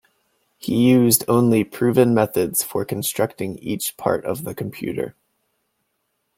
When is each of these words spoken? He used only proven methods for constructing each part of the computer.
He 0.57 0.89
used 0.89 1.23
only 1.27 1.63
proven 1.63 2.15
methods 2.15 2.63
for 2.63 2.83
constructing 2.85 3.59
each 3.59 3.97
part 3.97 4.25
of 4.25 4.43
the 4.45 4.55
computer. 4.55 5.15